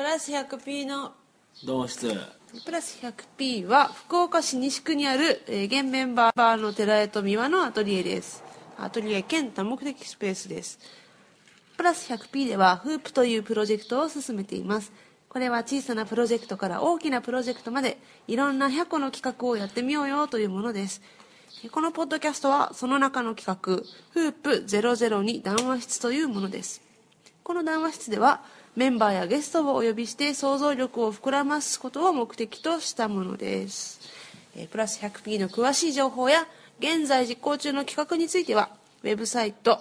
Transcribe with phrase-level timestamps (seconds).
[0.00, 1.12] プラス 100p の
[1.62, 2.10] 同室。
[2.64, 8.42] プラス 100p は福岡市西区にある、え現メンバーの寺江と三輪のアトリエです。
[8.78, 10.78] アトリエ兼多目的スペースです。
[11.76, 14.90] プラス 100p ではフープというプロジェクトを進めています。
[15.28, 21.02] これは小さなプロジェクトから大きなプロジェクトまでいろんな100個の企画をやってみようよというものです。
[21.70, 26.80] このポッドキャストはその中の企画フープ002談話室というものです。
[27.42, 28.42] この談話室では
[28.80, 34.00] メンバーやゲストをお呼びして想像力を膨らますことを目的としたものです、
[34.56, 36.46] えープラス 100p の詳しい情報や
[36.78, 38.70] 現在実行中の企画については
[39.02, 39.80] ウェブサイト、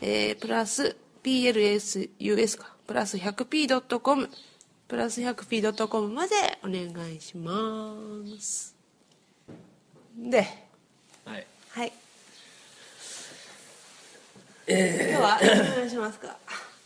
[0.00, 2.74] えープラス PLSUS か。
[2.86, 4.30] プラス 100p.com
[4.88, 7.94] プラス 100p.com までお願いしま
[8.40, 8.74] す。
[10.16, 10.38] で
[11.26, 11.46] はい。
[11.68, 11.92] はい。
[14.66, 16.34] 今日は何お願いしますか？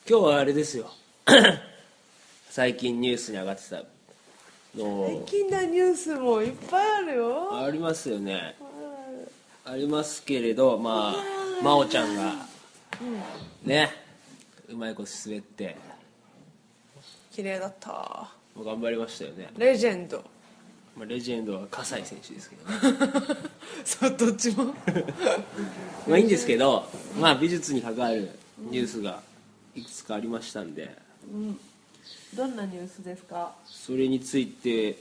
[0.09, 0.91] 今日はあれですよ
[2.51, 3.69] 最近ニュースに上がってた。
[3.69, 3.85] 最
[4.85, 7.65] の近のニュースもいっぱいあるよ。
[7.65, 8.57] ありますよね。
[9.65, 12.35] ありますけれどまあ真央ちゃんが
[13.65, 13.93] ね
[14.69, 15.77] うまいこと滑って。
[17.33, 18.31] 綺麗だった。
[18.55, 20.25] もう頑張りましたよね、レジェンド。
[20.97, 23.37] まあ、レジェンドは葛西選手ですけどね。
[23.85, 24.65] そうどっちも？
[26.07, 26.85] まあいいんですけど
[27.19, 28.29] まあ美術に関わる
[28.59, 29.23] ニュースが
[29.77, 30.97] いくつかありましたんで
[32.35, 33.55] どんなニュースですか？
[33.67, 34.97] それについて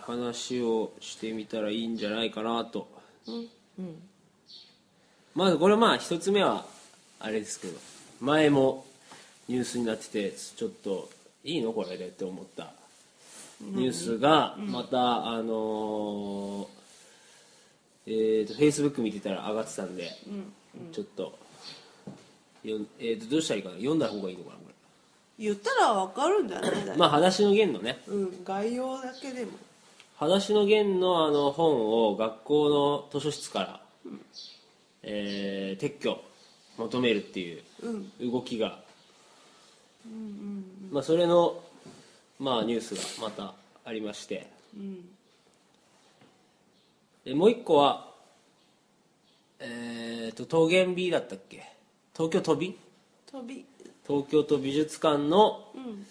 [0.00, 2.88] 話をしてみたらいいんじゃないかなと。
[3.26, 3.34] うん。
[3.78, 4.02] うん。
[5.34, 6.66] まずこれまあ一つ目は
[7.20, 7.78] あれですけど
[8.20, 8.84] 前も
[9.48, 11.08] ニュースになっててちょっと
[11.44, 12.72] いいのこれでって思った
[13.60, 16.66] ニュースがまたあのー
[18.06, 20.10] えーとフェイスブック見てたら上がってたんで
[20.92, 21.38] ちょっと
[22.64, 23.76] よんえーとどうしたらいいかな？
[23.76, 24.56] 読んだ方がいいのかな？
[24.56, 24.59] こ
[25.40, 28.02] 言ったらわかるんじゃないれまあ「裸足の弦」のね。
[28.06, 29.52] うん概要だけでも
[30.16, 33.80] 「裸足の弦の」あの本を学校の図書室から、
[35.02, 36.20] えー撤去
[36.76, 37.88] 求めるっていうう
[38.26, 38.30] ん。
[38.30, 38.82] 動きが、
[40.90, 41.62] まあ、それの、
[42.38, 43.54] まあ、ニュースがまた
[43.84, 44.46] ありまして。
[44.76, 45.08] うん。
[47.24, 48.08] でもう一個は
[49.58, 51.62] えー、と桃源 B だったっけ？
[52.14, 52.78] 東京都美
[53.30, 53.64] 飛び
[54.10, 56.06] 東京都美術館のうん。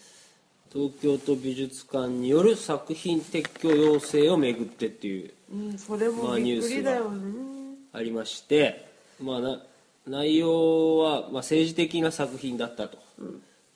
[0.72, 8.88] 東京都美術館による作品撤去要請をめぐってっていううんそれまもびっくあニュースがりだよねありまして、
[9.20, 9.60] まあ、な
[10.06, 13.00] 内容は、まあ、政治的な作品だったと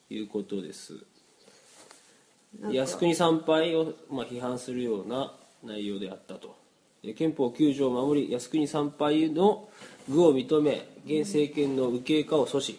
[0.08, 0.94] いうことです、
[2.62, 5.32] 靖国参拝を、まあ、批判するような
[5.64, 6.56] 内容であったと。
[7.02, 9.68] で憲法9条を守り靖国参拝の
[10.08, 12.78] 愚を認め現政権の右傾化を阻止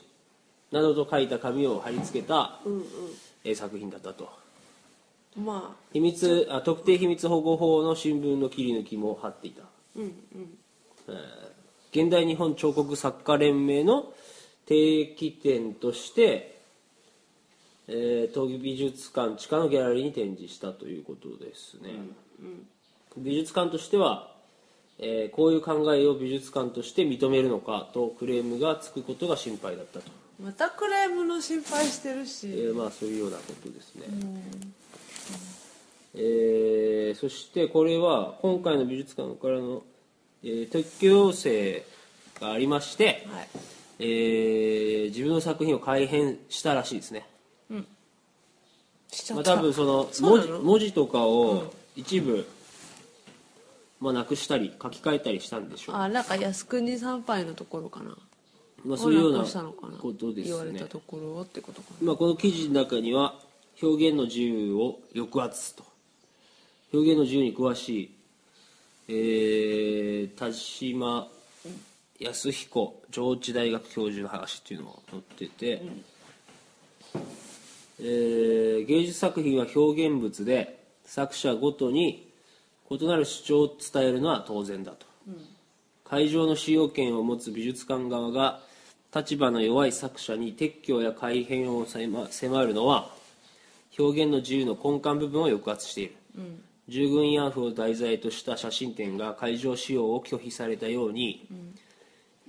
[0.71, 2.83] などと書いた紙を貼り付けた、うん
[3.43, 4.29] えー作品だったと。
[5.37, 5.85] うんまあ。
[5.93, 9.63] 秘密あ特定秘密保護法の新聞の切り抜きも貼っていた。
[9.95, 10.57] うんうん。
[11.91, 14.13] 現代日本彫刻作家連盟の
[14.65, 16.59] 定期展として、
[17.87, 21.91] えー、東京美術館地下のギャラリーに展示したということですね、
[23.15, 24.31] 美術館としては、
[24.97, 30.11] えーこういう考えを美術館として認めるのかとクレームがつくことが心配だったと、
[30.43, 34.05] またクレームの心配してるえしーまあそういうようなことですね、
[36.13, 39.83] えーそしてこれは今回の美術館からの、
[40.43, 41.83] えー撤去要請
[42.41, 43.47] がありまして、はい。
[43.99, 47.25] えー自分の作品を改変したらしいですね、
[47.69, 47.81] まあ、
[49.13, 49.55] しちゃった。
[49.55, 52.45] 多分その文字文字とかを一部、
[54.01, 55.95] まあ、なくしたり書き換えたりしたんでしょう。
[55.95, 58.17] あなんか靖国参拝のところかな
[58.85, 59.43] まあ、そういうようをな
[59.99, 60.55] ことですね。
[60.55, 63.33] 言われたところをってことかまあ、この記事の中には
[63.81, 65.83] 表現の自由を抑圧と。
[66.93, 68.11] 表現の自由に詳しい、
[69.09, 71.27] えー田島
[72.19, 75.81] 康彦上智大学教授の話っていうのを載ってて、
[77.99, 82.31] えー芸術作品は表現物で作者ごとに
[82.89, 85.05] 異なる主張を伝えるのは当然だと、
[86.03, 88.61] 会場の使用権を持つ美術館側が
[89.15, 93.09] 立場の弱い作者に撤去や改変を迫迫るのは
[93.97, 96.15] 表現の自由の根幹部分を抑圧している、
[96.89, 101.47] 従軍慰安婦を題材とした写真展が会場使用を拒否されたように、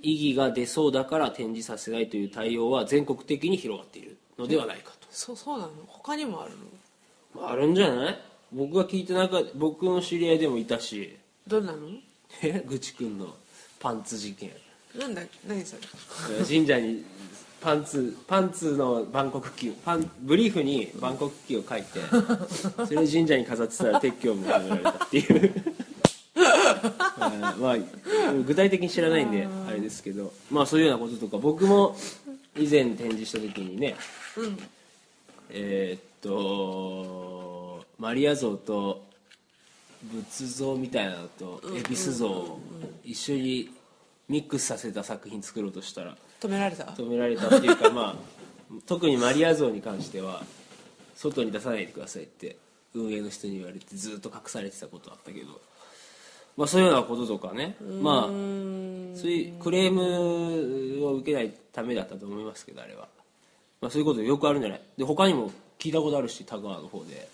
[0.01, 5.71] 意義が出そうだから展示させないという対応は全国的に広がっているのではないかそうそうなの？
[5.87, 7.41] 他にもあるの？
[7.41, 8.19] とあるんじゃない？
[8.51, 11.17] 僕が聞いてなんか僕の知り合いでもいたし。
[11.47, 11.79] どんなの？
[12.43, 12.61] え？
[12.67, 13.33] ぐちくんの
[13.79, 14.51] パンツ事件
[14.97, 15.81] なんだ何それ？
[16.45, 17.03] 神社に
[17.61, 21.99] パンツパンツの万国旗パンブリーフに万国旗を書いて
[22.85, 25.53] それを神社に飾ってたら撤去を求められたっていう。
[27.59, 27.77] まあ
[28.45, 30.31] 具体的に知らないんであれですけど。
[30.51, 31.97] まあそういうようなこととか僕も
[32.55, 33.95] 以前展示した時にね、
[35.49, 39.03] えーっとマリア像と
[40.03, 42.59] 仏像みたいなのと恵比寿像を
[43.03, 43.69] 一緒に
[44.29, 46.17] ミックスさせた作品作ろうとしたら。
[46.41, 46.83] 止められた？
[46.85, 50.43] 止められたっていうかまあ特にマリア像に関しては
[51.15, 52.57] 外に出さないでくださいって
[52.93, 55.59] 運営の人に言われてずっと隠されてたことあったけど。
[56.57, 57.75] まあそういうようなこととかね。
[58.01, 58.31] まあそう
[59.31, 63.07] いうクレームを受けないためだったと思いますけどあれは、
[63.79, 64.81] まあ、そういうことよくあるんじゃない？
[64.97, 67.27] で他にも聞いたことあるし田川の方で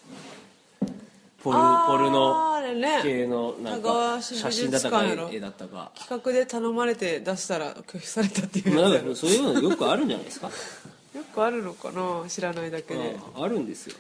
[1.44, 1.58] ポル
[1.88, 2.54] ポルノ
[3.04, 5.92] 系のなんか市写真だったか絵だったか。
[5.96, 9.00] 企画で頼まれて出したら拒否されたっていうまあやつやろ。
[9.00, 10.48] だからそういうのよくあるんじゃないですか？
[11.14, 13.18] よくあるのかな知らないだけで。
[13.36, 13.96] ああるんですよ。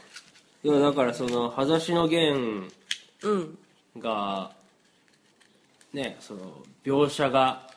[0.64, 2.72] いやだからその裸足の弦
[3.24, 3.58] うん
[4.00, 4.52] が
[5.94, 6.40] ねその
[6.86, 7.70] 描写が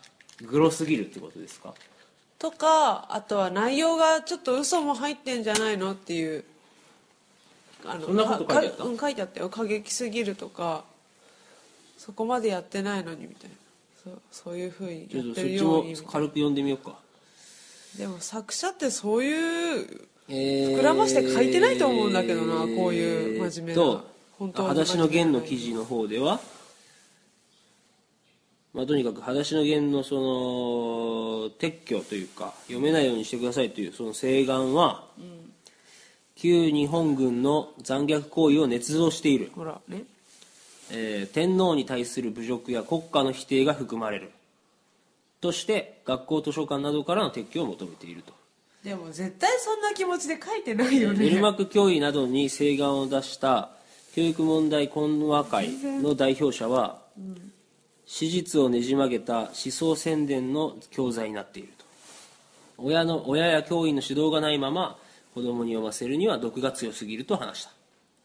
[0.42, 1.74] グロすぎるってことですか？
[2.38, 6.44] とかあとは内容がちょっと嘘も入ってんじゃないのっていう
[7.88, 8.82] あのそんなこと書いてあった？
[8.82, 9.48] かうん書いてあったよ。
[9.48, 10.84] 過激すぎるとか
[11.98, 13.56] そこまでやってないのにみたいな。
[14.04, 15.54] そうそういうふうにちょっとそやってる。
[15.54, 16.98] っちもようにみたいな軽く読んでみようか。
[17.98, 24.04] でも作者ってそういうえー膨らまして書いてないと思うんだけどなこういう真面目なと
[24.38, 26.40] 本当は裸足の弦の記事の方では
[28.74, 30.20] まあ、とにかく裸足の弦のその
[31.58, 35.06] 撤去というか読めないようにしてくださいというその請願は、
[36.36, 39.50] 旧日本軍の残虐行為を捏造している。
[39.54, 40.04] ほらね。
[40.90, 44.30] えー天皇に対する侮辱や国家の否定が含まれる。
[45.40, 48.32] として学校図書館などからの撤去を求めていると。
[48.84, 51.18] でも絶対そんな気持ちで書いてないよね。
[51.18, 53.70] ネルマク教委などに請願を出した
[54.14, 55.70] 教育問題懇話会
[56.02, 57.02] の代表者は、
[58.06, 61.84] 史実をねじ曲げた思想宣伝の教材になっていると。
[62.78, 64.96] 親の親や教員の指導がないまま
[65.36, 67.70] 子供に読ませるには毒が強すぎると話した。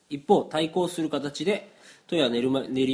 [0.10, 1.70] 一方対抗する形で
[2.08, 2.40] 都や練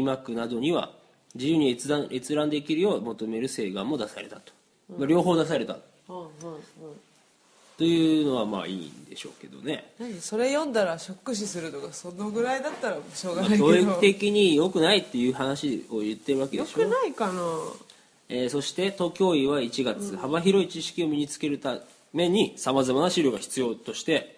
[0.02, 0.90] 馬区などには
[1.36, 4.54] 自由に閲覧閲覧できるよう求める請願も出されたと、
[4.98, 5.78] まあ、両方出された。
[6.10, 6.30] うんうんうん。
[7.78, 9.94] というのはまあいいんでしょうけどね。
[10.00, 16.80] 何それ読んだらショック死するとかそのぐらいだったらしょうがまあないけど、教育的に良くないっていう話を言ってるわけよでしょ。
[16.80, 17.44] くないかな。
[18.30, 21.80] えーそして都教委は1月、幅広い知識を身につけるた
[22.14, 24.36] めにさまざまな資料が必要として、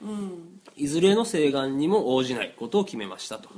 [0.75, 3.49] いずれの請願にも応じないことを決めましたと、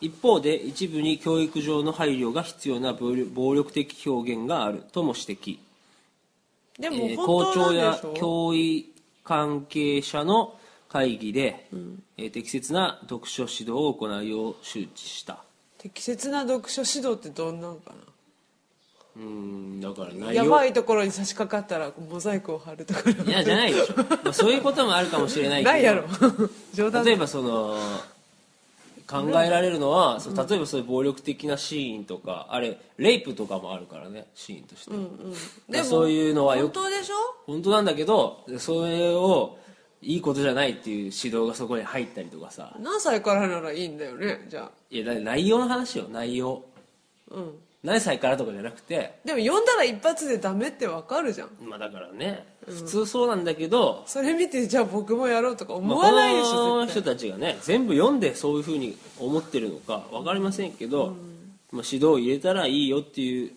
[0.00, 5.58] 一方で一部に教育上の配慮が必要な暴力的表現があるとも指摘、
[6.78, 8.92] でもえー校長や教委
[9.24, 10.54] 関係者の
[10.88, 11.68] 会議で、
[12.16, 15.42] えー適切な読書指導を行うよう周知した。
[15.78, 17.92] 適切な読書指導ってどんなんか
[19.16, 25.70] うーんだからな内容やばいところに差し掛かったらモザイクを貼るとかいやじゃないでしょ、まあ、そういうこともあるかもしれないけど。
[25.72, 26.04] ないやろ。
[26.74, 27.04] 冗談。
[27.04, 27.76] 例えばその
[29.08, 34.90] 考えられるのは、そう例えばそういう暴力的なシーンとかあれレイプとかもあるからねシーンとして、
[35.70, 37.14] でもそういうのはよく本当でしょ？
[37.46, 39.58] 本当なんだけどそれを
[40.02, 42.74] いいことじゃないっていう指導がそこに入ったりとかさ。
[42.80, 44.70] 何歳からならいいんだよねじゃあ。
[44.90, 46.64] いや内容の話よ内容。
[47.30, 47.54] うん
[47.86, 51.48] 何歳からとかじゃなくてでも読んだら一発でダメってわかるじゃん。
[51.62, 61.16] まあだからね、普通そうなんだけど、それ見てじゃあ僕もやろうとかま思あわないでしこの人たちがね全部読んでそういうふうに思ってるのか分かりませんけど、
[61.70, 63.52] まあ、指導を入れたらいいよっていう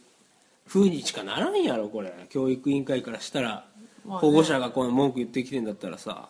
[0.67, 2.13] ふうにしかならんやろこれ。
[2.29, 3.65] 教育委員会からしたら、
[4.05, 4.21] まあね。
[4.21, 6.29] 保護者がこの文句言ってきてんだったらさ、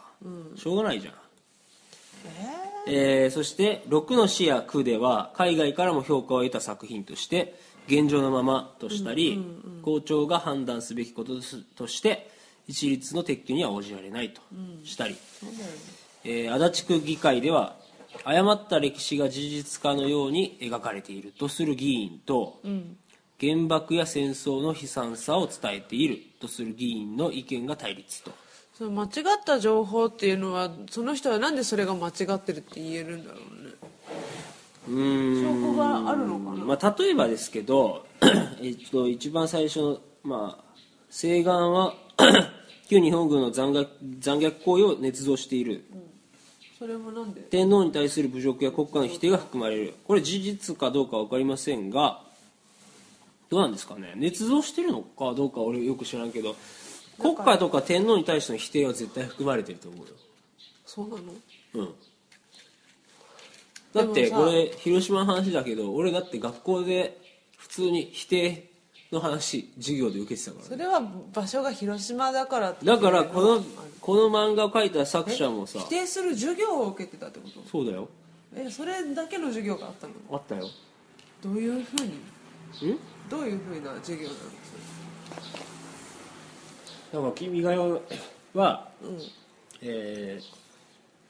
[0.55, 1.13] しょうがないじゃん、
[2.25, 9.43] えーそして6の市や区では海外からも評価を得た作品として現状のままとしたり、
[9.81, 11.33] 校長が判断すべきこと
[11.75, 12.29] として
[12.67, 14.41] 一律の撤去には応じられないと
[14.83, 15.15] したり、
[16.23, 17.75] えー足立区議会では
[18.23, 22.59] 誤った歴史が事実化のように描かれているとする議員と、
[23.39, 28.31] 原爆や戦争の悲惨さを伝えているとする議員の意見が対立と
[28.79, 29.11] その間違っ
[29.45, 33.71] た情報っていうのはその人はなんでそれが間違ってるって言えるんだろうね。
[34.87, 35.61] うーん。
[35.67, 36.63] 証拠があるのかな？
[36.63, 38.05] まあ、例えばですけど、
[38.63, 40.63] えっと、一番最初の、まあ、
[41.11, 41.93] 請願は
[42.89, 43.87] 旧日本軍の残虐
[44.19, 45.83] 残虐行為を捏造している。
[46.79, 47.41] それもなんで？
[47.41, 49.95] 天皇に対する侮辱や国家の否定が含まれる。
[50.07, 52.21] これ事実かどうか分かりませんが
[53.49, 54.13] どうなんですかね？
[54.15, 56.55] 捏造してるのかどうか俺よく知らんけど
[57.19, 60.13] 国家とか天皇に対しての否定は絶対含まれてると思うよ。
[60.85, 61.21] そうなの？
[61.75, 61.95] うん。
[63.93, 67.19] だってこれ広島の話だけど俺だって学校で
[67.57, 68.69] 普通に否定
[69.11, 70.69] の話授業で受けてたからね。
[70.69, 71.01] それは
[71.33, 73.63] 場所が広島だからだからこの
[73.99, 77.67] この漫画を描いた作者もさ否定する授業を受けてたってこと？
[77.67, 78.09] そうだよ。
[78.55, 80.13] えそれだけの授業があったの？
[80.31, 80.67] あったよ。
[81.41, 82.05] どういうふう
[82.83, 82.91] に？
[82.93, 82.99] ん？
[83.29, 84.39] どういうふうな授業なの？
[87.11, 88.01] だから「君が代」
[88.53, 88.91] は、
[89.81, 90.43] えー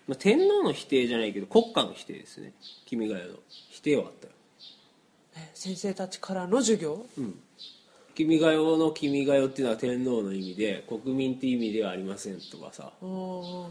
[0.07, 2.53] まあ、天皇の否定じゃないけど国家の否定ですね
[2.85, 3.35] 「君が代」の
[3.69, 4.33] 否定はあったよ
[5.35, 7.05] え先生たちからの授業？
[7.17, 7.39] うん。
[8.15, 12.91] 君が代の君が代っていうのは天皇の意味で国民っていう意味ではありませんとかさ。
[12.99, 13.69] こ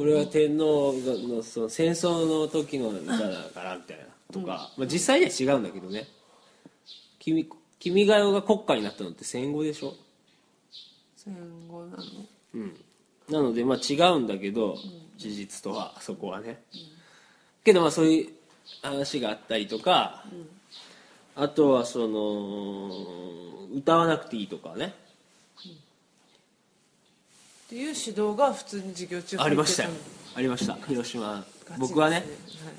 [0.00, 6.06] れは天皇のその戦争の時の歌だからみたいなとか、まあ、実際には違うんだけどね。
[7.18, 7.48] 君
[7.78, 9.94] 君が代が国家になったのって戦後でしょ？
[11.26, 12.02] 戦後なの。
[12.54, 12.76] うん。
[13.28, 14.76] なのでまあ違うんだけど、
[15.18, 16.62] 事実とはそこはね、
[17.64, 18.28] けどまあそういう
[18.82, 20.24] 話があったりとか、
[21.34, 22.90] あとはその
[23.76, 24.94] 歌わなくていいとかね。
[27.66, 29.90] っていう指導が普通に授業中ありましたよ。
[30.36, 30.74] ありました。
[30.86, 31.44] 広島。
[31.78, 32.24] 僕はねはい。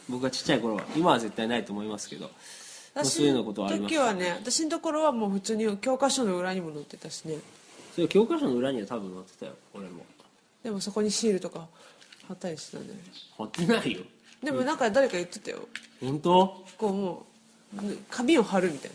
[0.10, 2.26] 僕がちっちゃい頃は今は絶対ないと思いますけど
[2.96, 7.38] まあ私そういうようなことはあり時はね私のところはもう普通に教科書の裏にも載ってたしね
[7.98, 10.06] それ教科書の裏には多分載ってたよ俺も。
[10.64, 11.66] でもそこにシールとか
[12.28, 12.90] 貼ったりしてたね。
[13.36, 14.02] 貼ってないよ。
[14.44, 15.68] でもなんか誰か言ってたよ。
[16.00, 16.64] 本当？
[16.78, 17.26] こうも
[17.76, 18.92] う紙を貼るみたい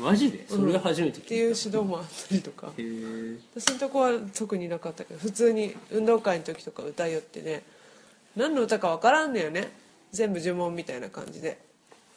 [0.00, 0.02] な。
[0.02, 0.46] マジで？
[0.48, 2.68] それが初めて聞いた、っていう指導もあったりとか。
[2.68, 7.64] へえ私のとこは特になかったけど普通に運動会の時とか歌いよってね。
[8.34, 9.70] 何の歌か分からんのよね。
[10.12, 11.60] 全部呪文みたいな感じで。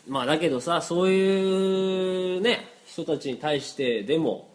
[0.08, 4.48] まあだけどさそういうね人たちに対してでも、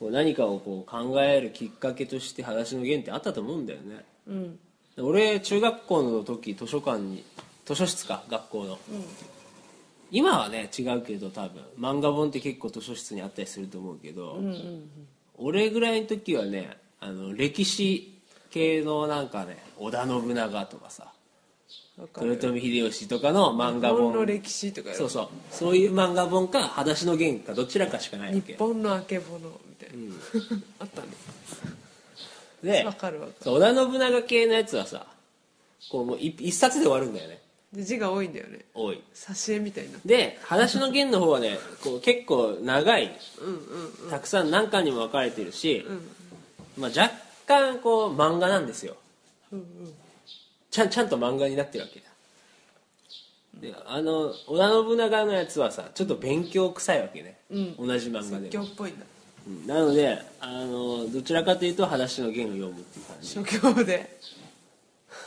[0.00, 4.04] こう何かをこう考えるきっかけとして「裸足の弦」ってあったと思うんだよね。
[4.26, 4.58] うん。
[4.96, 7.22] 俺中学校の時図書館に
[7.66, 8.78] 図書室か学校の、
[10.10, 11.62] 今はね違うけど多分。
[11.78, 14.40] 漫画本って結構図書室にあったりすると思うけど、
[15.36, 18.18] 俺ぐらいの時はねあの歴史
[18.50, 21.12] 系のなんかね織田信長とかさ
[22.20, 25.28] 豊臣秀吉とかの漫画日本の本歴史とかそうそう。
[25.50, 30.14] そういう漫画本か「裸足の弦」かどちらかしかないわ日け本のあけぼのみたいな、
[30.80, 31.08] あったね。
[32.62, 33.52] でわかるわかる。
[33.52, 35.06] 織田信長系のやつはさ
[35.90, 37.40] こうもう一一冊で終わるんだよね。
[37.72, 38.64] で字が多いんだよね。
[38.74, 39.00] 多い。
[39.14, 39.98] 挿絵みたいな。
[40.04, 43.16] で「裸足の弦」の方はねこう結構長い。
[44.10, 45.86] たくさん何巻にも分かれてるし、
[46.76, 47.14] まあ、若
[47.46, 48.96] 干こう漫画なんですよ、
[50.70, 52.06] ちゃんちゃんと漫画になってるわけだ
[53.60, 57.36] であの織田信長のやつはさちょっと勉強臭いわけね、
[57.78, 58.40] 同じ漫画でも。
[58.42, 59.04] 説教っぽいんだ。
[59.46, 59.66] うん。
[59.66, 63.28] なのであのどちらかというと「裸足の弦」を読むっていう感じ。
[63.28, 64.18] 諸教で。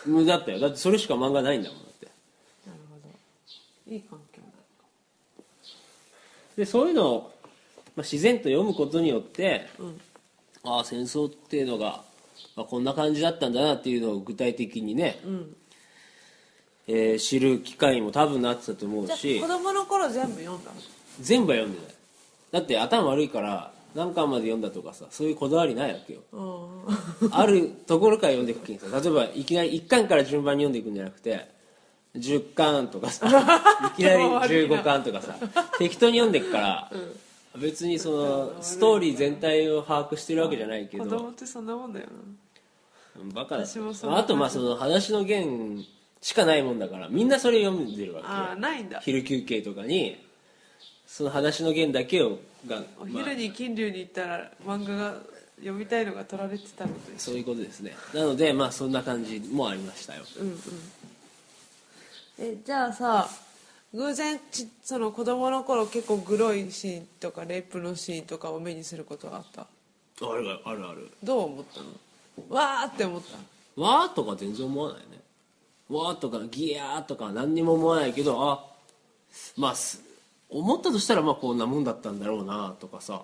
[0.08, 0.60] もうだったよ。
[0.60, 2.08] だってそれしか漫画ないんだもんだって。
[2.66, 2.96] なるほ
[3.88, 3.94] ど。
[3.94, 4.58] いい環境なのか
[6.58, 7.34] でそういうのを、
[7.96, 9.68] まあ、自然と読むことによって、
[10.64, 12.04] ああ戦争っていうのが、
[12.56, 15.20] まあ、こんな感じだったんだなっていうのを具体的にね、
[16.88, 20.78] えー知る機会にも多分なってたと思うじゃしあ子供の頃全部読んだの？
[21.22, 21.96] 全部は読んでない。
[22.52, 26.22] だって頭悪いから何巻まで読んだとかさそういうこだわりないわけよ。
[27.32, 31.48] あるところから読んでいくけんさ例えばいきなり1巻から順番に読んでいくんじゃなくて
[32.18, 33.28] 10巻とかさ
[33.94, 35.36] いきなり15巻とかさ
[35.78, 36.92] 適当に読んでいくから、
[37.58, 42.08] 別にそのストーリー全体を把握してるわけじゃないけ子ど供ってそんなもんだよ
[43.34, 43.66] バカだ。
[43.66, 45.86] 私もそんなあとまあその「裸足の弦」
[46.22, 47.10] しかないもんだから。
[47.10, 48.28] みんなそれ読んでるわけ。
[48.28, 49.00] なああないんだ。
[49.02, 50.18] 昼休憩とかに
[51.06, 53.24] その「裸足の弦」だけをが、おまあ。
[53.24, 55.16] 昼に金龍に行ったら漫画が
[55.58, 57.96] 読みたいのが取られてたのと一緒そういうことですね。
[58.14, 60.24] なのでまあそんな感じもありましたよ。
[60.40, 60.60] うんうん。
[62.40, 63.30] えじゃあさ
[63.94, 69.62] 偶然ちその子供の頃結構グロいシーンとかレイプのシーンとかを目にすることはあった？
[69.62, 71.12] あるあるある。
[71.24, 71.86] どう思ったの？
[72.50, 73.22] わーって思っ
[73.76, 75.20] たわーとか全然思わないね。
[75.90, 78.66] わーとかギヤーとか何にも思わないけどあ
[79.58, 80.02] まあす
[80.50, 83.22] 思ったとしたらまあこんなもんだったんだろうなとかさ。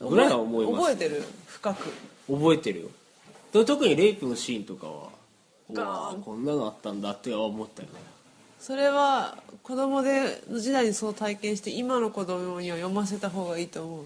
[0.00, 0.90] ぐらいは思います。
[0.90, 1.22] 覚えてる？
[1.46, 1.88] 深く。
[2.26, 2.88] 覚えてるよ。
[3.52, 5.08] で特にレイプのシーンとかは
[6.22, 7.94] こんなのあったんだって思ったよね
[8.64, 14.04] それは子供での時代にそう体験して今の子供には読ませた方がいいと思う。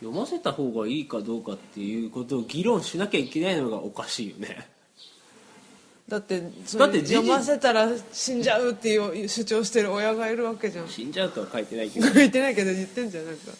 [0.00, 4.66] 読ませた方がいいかどうかっていうことを議論しなきゃいけないのがおかしいよね。
[6.08, 6.46] だってだ
[6.86, 10.88] って読ませたら死んじゃうっていう主張してる親がいるわけじゃん。
[10.88, 12.10] 死んじゃうとは書いてないけど。
[12.14, 13.52] 言ってないけど言ってんじゃんなんか。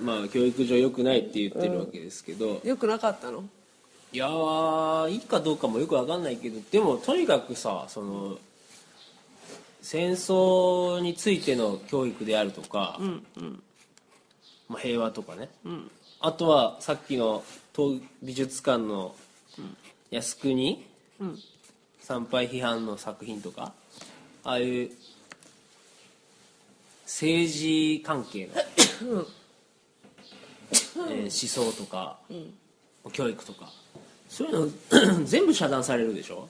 [0.00, 3.44] まあ教育上良くないって言ってるわけですけど、よくなかったの？
[4.14, 6.62] いやーいいかどうかもよく分かんないけど。
[6.70, 8.38] でもとにかくさその
[9.86, 12.98] 戦争についての教育であるとか、
[14.68, 15.48] まあ、平和とかね、
[16.18, 19.14] あとはさっきの東美術館の
[20.10, 20.84] 靖国、
[22.00, 23.74] 参拝批判の作品とか
[24.42, 24.90] ああいう
[27.04, 28.54] 政治関係の、
[31.10, 32.18] えー思想とか、
[33.12, 33.70] 教育とか
[34.28, 34.72] そういう
[35.20, 36.48] の 全部遮断されるでしょ、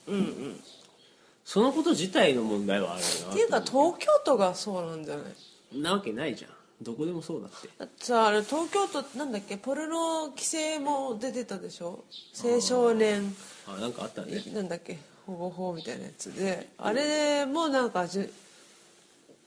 [1.46, 3.32] そのこと自体の問題はあるよな。
[3.32, 5.80] っていうか東京都がそうなんじゃない？
[5.80, 6.50] なわけないじゃん。
[6.82, 7.68] どこでもそうだって。
[7.78, 9.56] だってさあれ東京都なんだっけ？
[9.56, 12.04] ポルノ規制も出てたでしょ？
[12.44, 13.32] 青少年。
[13.68, 14.42] あなんかあったね。
[14.52, 14.98] なんだっけ？
[15.24, 16.68] 保護法みたいなやつで。
[16.78, 18.32] あれもなんかじゅ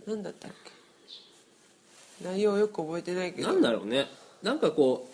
[0.08, 0.52] なんだったっ
[2.22, 2.26] け？
[2.26, 3.50] 内容よく覚えてないけど。
[3.50, 4.08] なんだろうね。
[4.42, 5.12] なんかこ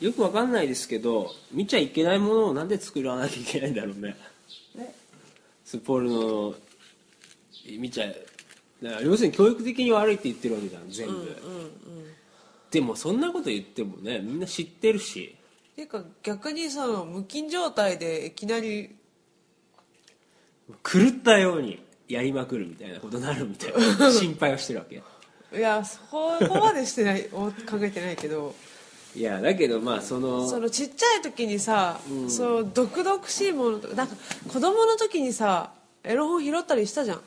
[0.00, 4.16] うよくわかんないですけど見ちゃいけないものをなんで作らなきゃいけないんだろうね
[5.78, 6.54] ポルノの
[7.78, 8.06] 見ちゃ
[8.82, 11.36] だから要するに教育的に悪いって言ってるわけじゃん全部、
[12.70, 15.36] でもそんなこと言ってもねみんな知ってるし。
[15.72, 18.94] っていうか逆にその無菌状態でいきなり
[20.82, 25.02] 狂ったようにやりまくるみたいなことになるみたいな心配をしてるわけ。
[25.56, 28.54] いやそこまでしてないお考えてないけど
[29.14, 34.16] いやだけどまあそのそのちっちゃい時にさ、そう毒々しいものとかなんか
[34.48, 35.70] 子供の時にさ
[36.02, 37.20] エロ本拾ったりしたじゃん。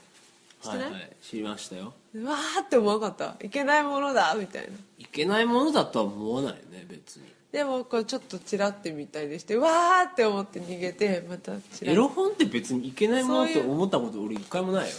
[0.62, 1.94] してない、はいはい、知りましたよ。
[2.16, 3.46] うわーって思わなかった？
[3.46, 4.70] いけないものだみたいな。
[4.98, 7.24] いけないものだとは思わないよね別に。
[7.52, 14.96] でもこうちょっとチラってみたいでしてわーって思って逃げてまたチラエロ本って別にいけないものって思ったこと俺一回もないよ。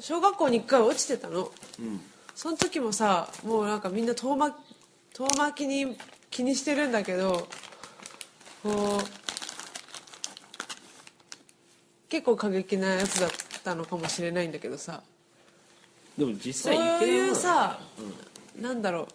[0.00, 1.50] 小学校に1回落ちてたの。
[1.80, 2.00] うん。
[2.34, 4.54] その時もさもうなんかみんな遠巻
[5.14, 5.96] 遠巻きに
[6.38, 7.48] 気にしてるんだけど
[8.62, 9.04] こう
[12.08, 13.30] 結構過激なやつだっ
[13.64, 15.02] たのかもしれないんだけどさ。
[16.16, 17.80] でも実そう際いけないものいうさ、
[18.60, 19.08] なんだろ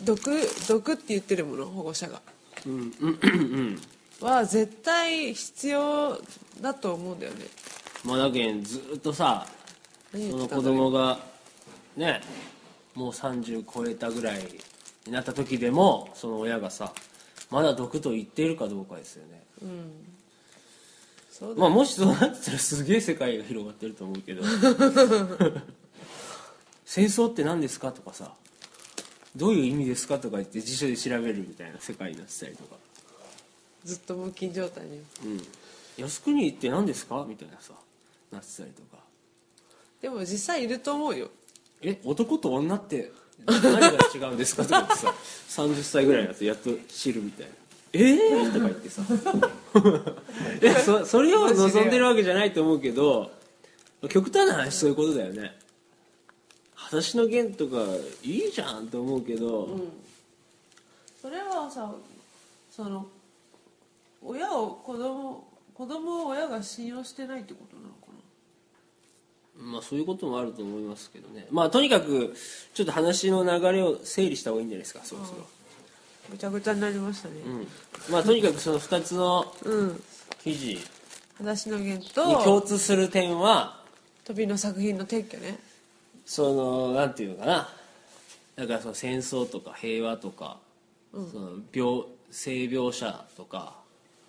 [0.00, 0.04] う。
[0.06, 0.30] 毒
[0.66, 2.22] 毒って言ってるもの保護者が。
[2.66, 2.72] うん。
[2.72, 2.90] うん。
[3.00, 3.30] うん。
[3.30, 3.36] う
[3.72, 3.80] ん
[4.22, 6.18] は絶対必要
[6.62, 7.44] だと思うんだよね。
[8.02, 9.46] まあだけんずっとさ
[10.10, 11.18] 何その子供が
[11.98, 12.22] ね
[12.98, 14.42] もう30超えたぐらい
[15.06, 16.92] になった時でもその親がさ
[17.48, 19.40] まだ毒と言っているかどうかですよね。
[21.30, 24.42] そうだまあもしそうなってたらすげえ世界が広がってると思うけど。
[26.84, 28.34] 戦争って何ですかとかさ
[29.36, 32.76] どういう意味ですかとか言って辞書で調べるみたいな世界になってたりとか。
[33.84, 34.98] ずっと無菌状態に。
[35.24, 35.46] うん。
[35.98, 37.74] 靖国って何ですかみたいなさ
[38.32, 38.98] なってたりとか。
[40.00, 41.30] でも実際いると思うよ
[41.82, 43.12] え男と女って
[43.46, 44.64] 何が違うんですか？
[44.64, 45.14] とかってさ
[45.62, 47.52] 30歳ぐらいになってやっと知るみたいな。
[47.94, 49.02] ええー、とか言ってさ。
[50.60, 53.30] いやそそれを望んでるわけじゃないと思うけど
[54.10, 55.56] 極端な話そういうことだよね。
[56.74, 57.76] 裸足の弦とか
[58.22, 59.68] いいじゃんと思うけど、
[61.20, 61.92] それはさ
[62.70, 63.06] その
[64.22, 67.88] 親を子供子供を親が信用してないってことなの？
[67.90, 67.97] か
[69.68, 71.46] まあそういうこともあると思いますけどね。
[71.50, 72.34] まあとにかく
[72.74, 75.44] ちょっと話の流れを整理した方がいいんじゃないですかそろそろ、な
[76.30, 77.34] ぐちゃぐちゃになりましたね。
[77.46, 77.66] うん、
[78.10, 80.02] まあとにかくその2つのうん。
[80.42, 80.74] 記事。
[80.74, 80.80] に
[81.38, 83.80] 裸足の弦共と通する点は
[84.24, 85.58] 飛びの作品の撤去ね。
[86.26, 87.68] そのなんていうのかな。
[88.56, 90.58] だからその戦争とか平和とか、
[91.12, 93.74] その描性描写とか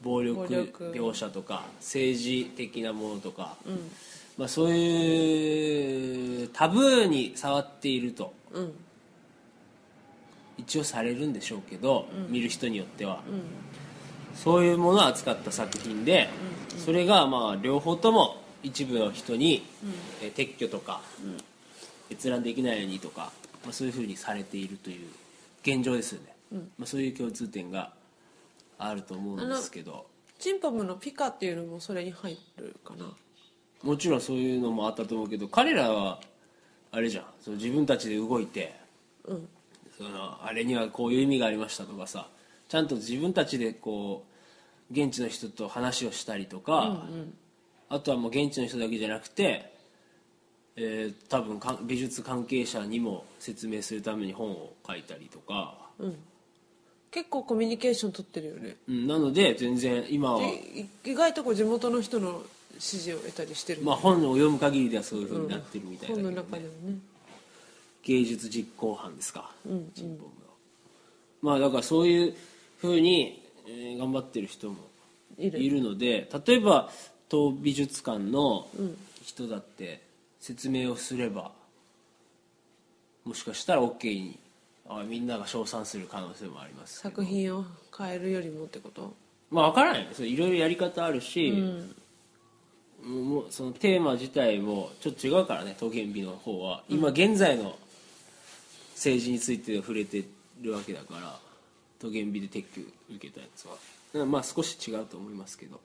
[0.02, 0.46] 暴力
[0.94, 3.58] 描写とか政治的なものとか、
[4.40, 8.34] まあ、そういうタブーに触っていると。
[8.54, 8.74] うん。
[10.58, 13.22] 一応されるんでしょうけど、見る人によっては、
[14.34, 16.30] そういうものを扱った作品で、
[16.78, 19.66] それがまあ両方とも一部の人に、
[20.22, 21.02] えー撤去とか、
[22.10, 23.32] 閲覧できないようにとか、
[23.64, 25.08] まあ、そういうふうにされているという
[25.64, 26.36] 現状ですよね、
[26.78, 27.92] まあ、そういう共通点が
[28.78, 30.08] あると思うんですけど。
[30.40, 33.06] チンポムのピカっていうのもそれに入るかな
[33.84, 36.20] もちろんそういうのもあったと思うけど彼らは
[36.92, 37.26] あれじゃん。
[37.42, 38.76] その自分たちで動いて
[39.26, 39.48] うん。
[39.98, 42.28] そのあれにはこういう意味がありましたとかさ
[42.70, 44.30] ちゃんと自分たちでこう
[44.92, 47.06] 現地の人と話をしたりとか、
[47.90, 49.72] あとはもう現地の人だけじゃなくて、
[50.76, 55.78] えー多分か美術関係者にも説明するために本を書いたりとか、
[57.12, 58.78] 結構コミュニケーション取ってるよね。
[58.88, 60.42] うん、なので全然今は、
[61.04, 62.42] 意外とこう地元の人の
[62.78, 66.98] 支持を得たりしてる、まあ、本を読む限りではそういうふうになってるみたいだけ本のど、ね中でもね。
[68.04, 70.30] 芸術実行犯ですか、チンポムの
[71.42, 72.36] まあだからそういう
[72.78, 74.76] ふうに、えー頑張ってる人も
[75.38, 75.82] いる。
[75.82, 76.90] ので例えば
[77.30, 78.68] 東美術館の
[79.24, 80.02] 人だって
[80.40, 81.52] 説明をすれば
[83.26, 84.40] もしかしたら OK に
[84.88, 89.14] あみんなが称賛する可能性もあります作品を変えるよりもってこと？
[89.52, 90.08] まあ分からない。
[90.14, 91.54] それいろいろやり方あるし、
[93.04, 96.84] もうそのテーマ自体もちょっと違うからね桃源美の方は。
[96.90, 97.78] 今現在の
[98.96, 100.24] 政治について触れて
[100.62, 101.40] るわけだから
[102.02, 102.82] 桃源美で撤去
[103.16, 104.26] 受けたやつは。
[104.26, 105.80] まあ少し違うと思いますけど。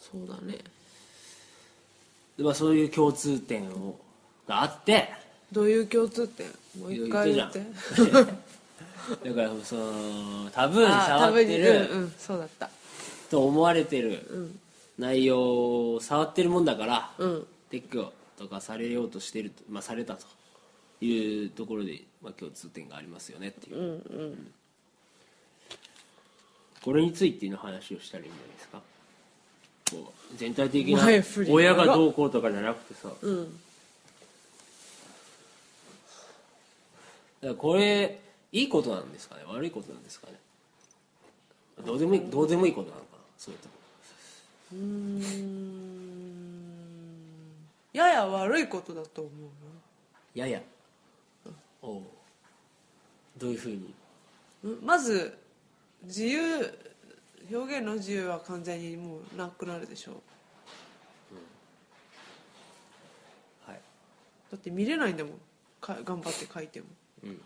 [0.00, 0.58] そうだね。
[2.36, 3.98] でまあそういう共通点を
[4.48, 5.08] があって。
[5.52, 6.46] どういう共通点？
[6.80, 7.60] もう一回言って。
[9.24, 12.70] だからそのタブーにあ触ってるうんうんそうだった。
[13.30, 14.26] と思われてる
[15.00, 17.46] 内容を触ってるもんだから、うん。
[17.70, 20.26] 撤去とかされようとしてると、まあ、されたと
[21.04, 24.02] いうところで、まあ、共通点がありますよねっていう、
[26.82, 28.80] これについての話をしたらいいんじゃないですか？
[29.90, 31.06] こう全体的な
[31.48, 33.60] 親がどうこうとかじゃなくてさ、だかうん
[37.42, 38.20] らこれ
[38.52, 39.42] いいことなんですかね？
[39.48, 40.34] 悪いことなんですかね？
[41.84, 43.18] どうでもいいどうでもいいことなのかな？
[43.38, 43.74] そういうとこ
[44.72, 45.60] うーん。
[47.92, 49.48] やや悪いことだと思うよ
[50.34, 50.62] やや。
[51.82, 52.02] おう。
[53.36, 53.94] どういうふうに？
[54.64, 55.36] うんまず
[56.04, 56.78] 自由
[57.50, 60.22] 表現の自由は完全にもうなくなるでしょ
[63.66, 63.80] はい。
[64.52, 65.32] だって見れないんだもん。
[65.80, 66.86] か頑張って書いても。
[67.24, 67.40] うん。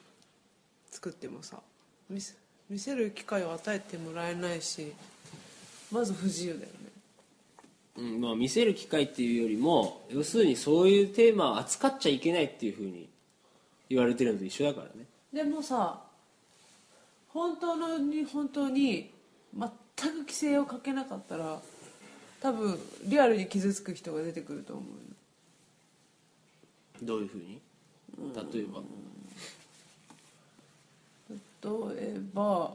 [0.90, 1.58] 作ってもさ。
[2.10, 2.34] 見せ
[2.68, 4.92] 見せる機会を与えてもらえないし
[5.90, 6.90] まず不自由だよね
[7.96, 13.08] うんまあ、見せる機会っていうよりも要するにそういうテーマを扱っちゃいけないっていうふうに
[13.88, 15.06] 言われてるのと一緒だからね。
[15.32, 16.00] でもさ
[17.28, 19.10] 本当のに本当に
[19.56, 21.60] 全く規制をかけなかったら
[22.40, 24.90] 多分リアルに傷つく人が出てくると思うよ。
[27.02, 27.60] どういうふうに？
[28.52, 28.82] 例えば。
[31.30, 32.74] 例えば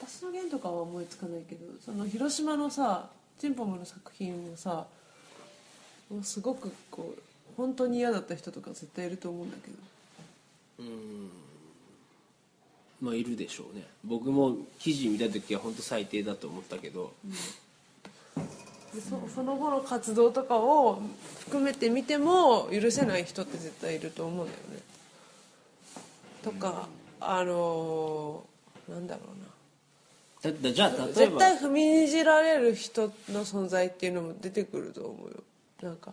[0.00, 3.08] 私の弦とかは思いつかないけどその広島のさ
[3.38, 4.86] チンポムの作品をさ
[6.10, 7.22] もうすごくこう
[7.56, 9.76] 本当に嫌だった人とか絶対いると思うんだけど。
[13.00, 13.84] まあいるでしょうね。
[14.04, 17.12] 僕も記事見た時は本当最低だと思ったけど。
[18.94, 21.02] でそその後の活動とかを
[21.40, 24.82] 含めて見ても許せない人って絶対いると思うんだよね。
[26.42, 26.88] とか
[27.20, 29.53] あのーなんだろうな
[30.44, 35.42] だだじゃあ例え絶ば対踏みにじられる人の存在っていうのも出てくると思うよ。
[35.82, 36.12] なんか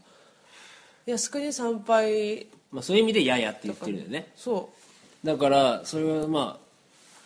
[1.05, 4.31] 靖国参拝まあ、そういう意味で「やや」って言ってるんだよね。
[4.35, 4.69] そ
[5.23, 6.65] だからそれはまあ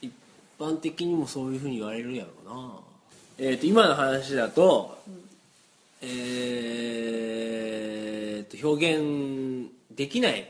[0.02, 0.12] 一
[0.60, 2.80] 般的にもそういうふうに言われるやろうな。
[3.38, 4.98] えー、と今の話だと、
[6.02, 10.50] えー、と表現できない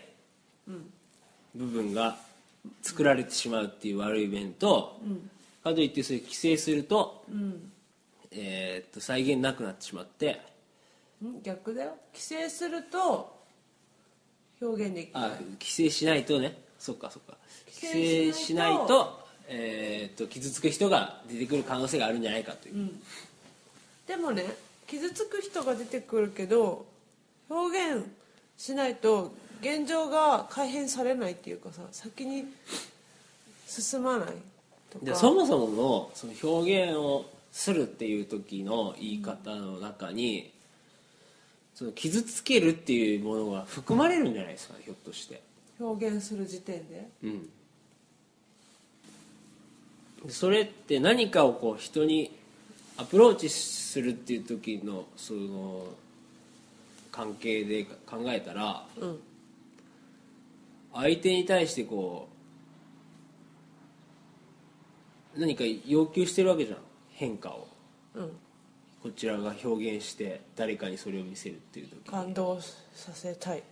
[1.55, 2.17] 部分が
[2.81, 5.01] 作られてしまうっていう悪い面と、
[5.65, 7.25] かといってそれ規制すると,、
[8.29, 10.39] えー、と再現なくなってしまって
[11.23, 11.97] うん逆だよ。
[12.13, 13.35] 規制すると
[14.61, 16.61] 表現できないあ規制しないとね。
[16.77, 17.35] そっかそっか。
[17.65, 22.91] 規規制制ししなとないいと,、えー、と傷つく人が出てくる可能性があるんじゃないかという、
[24.05, 24.45] でもね
[24.85, 26.85] 傷つく人が出てくるけど
[27.49, 28.05] 表現
[28.57, 32.45] しないと現状が改変されないっていうかさ先に
[33.67, 34.29] 進まない
[35.01, 40.51] でそもそものその表現をするっていう時の言い方の中に、
[41.73, 45.41] その傷つけるっていうものが含まれるんじゃないですかねひょっとして。
[45.79, 47.07] 表現する時点で。
[47.23, 47.49] うん。
[50.25, 52.31] でそれって何かをこう人に
[52.97, 55.87] アプローチするっていう時のその
[57.11, 59.19] 関係で考えたらうん。
[60.93, 62.35] 相手に対してこう
[65.37, 66.79] 何か要求してるわけじゃん
[67.11, 67.67] 変化を。
[68.15, 68.31] うん。
[69.03, 73.63] こちらが表現して誰かにそれを見せるっていう時感動させたい。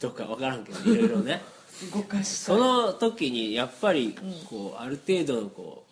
[0.00, 1.42] とか分からんけどいろいろね。
[1.92, 4.16] 動かしたそいの時にやっぱり
[4.48, 5.84] こうある程度のこ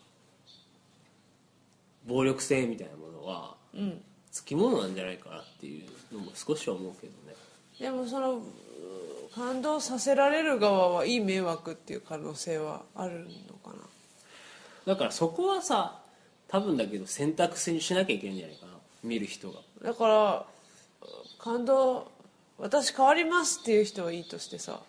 [2.07, 4.03] う暴力性みたいなものはうん。
[4.31, 7.37] つきものなんじゃないかなっていうのも少しは思うけどね。
[7.79, 8.43] でもその
[9.35, 13.85] 感動させられる側はいい迷惑っていう可能性はあるのかな
[14.87, 15.99] だからそこはさ
[16.49, 18.73] 多分だけど選択肢にしなきゃいけないんじゃないかな。
[19.03, 19.61] 見る人が。
[19.83, 20.47] だから
[21.39, 22.11] 感動
[22.59, 24.81] 私変わりますっていう人はいいとしてさ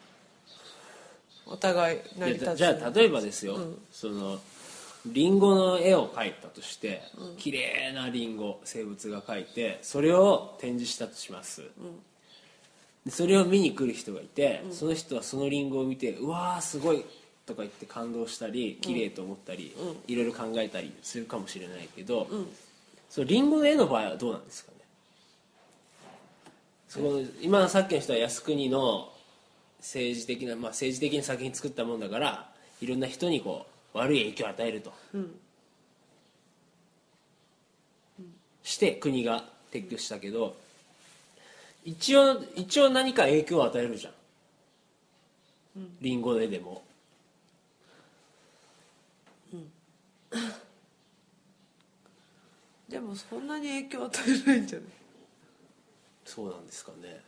[1.48, 2.56] お互い成り立つ。
[2.58, 3.58] じゃあ例えばですよ、
[3.92, 4.40] その
[5.06, 7.04] リンゴの絵を描いたとして、
[7.38, 11.62] 綺麗なリンゴ生物が描いてそれを展示したとします、
[13.06, 17.06] でそれを見に来る人がいて、その人はそのリンゴを見てうわーすごい
[17.46, 19.76] とか言って感動したり綺麗と思ったり、
[20.08, 22.28] いろいろ考えたりするかもしれないけど、
[23.10, 24.78] そのリンゴの絵の場合はどうなんですかね？
[26.90, 29.12] そこ今のさっきの人は靖国の
[29.80, 32.50] 政治的な、まあ、政治的な作品作ったもんだから
[32.82, 34.94] いろんな人にこう悪い影響を与えると、
[38.64, 40.56] して国が撤去したけど
[41.84, 44.14] 一応一応何か影響を与えるじゃん、
[46.02, 46.82] リンゴの絵でも
[52.90, 54.88] でもそんなに影響与えないんじゃない？
[56.26, 57.22] そうなんですかね。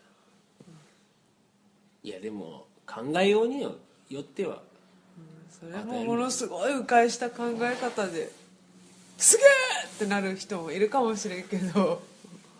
[2.03, 3.75] いやでも考えようによ
[4.19, 4.61] っては。
[5.49, 8.31] それもものすごい迂回した考え方で
[9.17, 9.47] すげえ
[9.87, 12.01] ってなる人もいるかもしれんけど。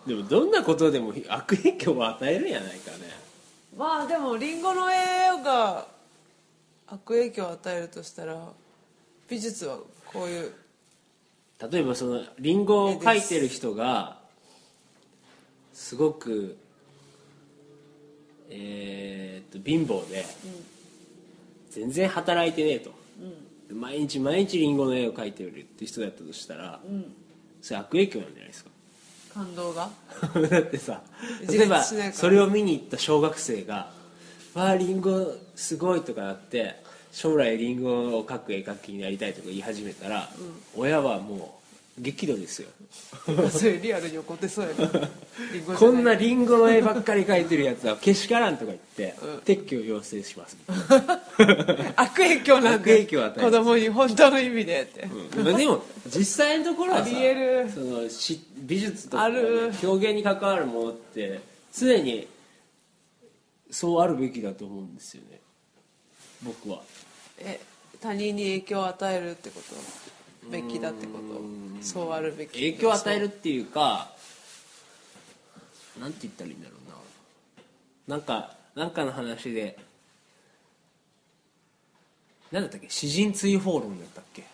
[0.06, 2.98] でもどんなことでも悪影響を与えるんやないかね。
[3.76, 4.96] まあでもリンゴの絵
[5.44, 5.86] が
[6.88, 8.48] 悪影響を与えるとしたら
[9.28, 9.78] 美術は
[10.12, 10.52] こういう。
[11.70, 14.18] 例えばそのリンゴを描いてる人が
[15.72, 16.56] すごく
[18.50, 20.24] えーっと貧乏で、
[21.70, 22.92] 全然働いてねえと、
[23.74, 26.80] 毎日毎日リンゴの絵を描いてるって人だったとしたら、
[27.60, 28.70] それ悪影響なんじゃないですか。
[29.34, 29.90] 感動が？
[30.50, 31.02] だってさ
[31.42, 33.92] 自例えばそれを見に行った小学生が
[34.54, 36.76] 「わあリンゴすごい」とかなって
[37.12, 40.28] 将来リンゴを描く絵描きになりたいとか言い始めたら、
[40.76, 41.58] 親はも
[41.98, 42.68] う激怒ですよ。
[43.50, 44.72] それリアルに起こってそうや
[45.68, 50.56] なこんなリンゴの絵ばっかり描いてるやつはけしからんとか言って、撤去を要請します、
[51.96, 57.10] 悪影響なん悪で子供に本当の意味でって、まあでも実際のところはさ
[57.74, 59.72] そのし美術とかある。
[59.82, 61.40] 表現に関わるものって
[61.76, 62.26] 常に
[63.70, 65.40] そうあるべきだと思うんですよね。
[66.42, 66.82] 僕は
[67.40, 67.60] え
[68.00, 70.50] 他人に影響を与えるってこと？
[70.50, 71.84] べきだってこと？
[71.84, 72.52] そうあるべき。
[72.52, 74.08] 影響を与えるっていうか
[76.00, 76.90] なんて言ったらいいんだろう
[78.10, 78.16] な。
[78.16, 79.78] なんかなんかの話で
[82.52, 82.88] なんだったっけ？
[82.88, 84.44] 詩人追放論だったっけ？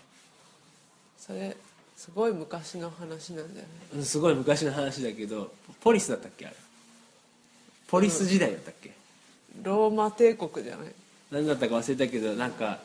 [1.19, 1.57] それ
[1.97, 4.03] すごい昔の話なんだよね。
[4.05, 6.47] すごい昔の話だけどポリスだったっけ？
[6.47, 6.57] あれ。
[7.87, 8.93] ポリス時代だったっけ、
[9.63, 10.89] ローマ帝国じゃない？
[11.35, 12.79] 何だったか忘れたけどなんか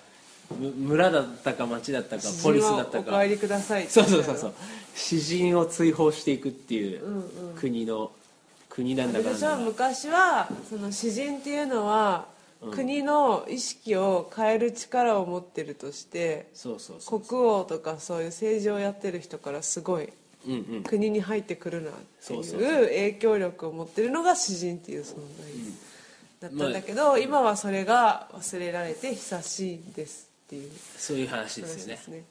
[0.57, 4.53] む村だったか町だったかポリスだったおか帰りくださいそうそうそうそう。
[4.95, 7.01] 詩人を追放していくっていう
[7.55, 8.12] 国の、
[8.67, 12.25] 国なんだかなん私は昔はその詩人っていうのは、
[12.71, 20.09] 国の意識を変える力を持ってるとしてそうそうそう国王とかそういう政治をやってる人からすごい
[20.45, 20.83] うんうん。
[20.83, 25.19] 国に入ってくるなっていそう影響力を持ってるのが詩人っていう存在
[26.41, 30.71] だったんだけど、今はそれが忘れられて久しいんですっていう。
[30.97, 32.02] そういう話ですよね。
[32.08, 32.23] ね。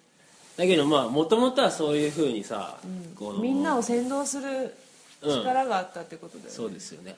[0.57, 2.79] だけどまあもともとはそういうふうにさ、
[3.17, 4.75] このみんなを先導する
[5.23, 7.17] 力があったってことだよね、そうですよね。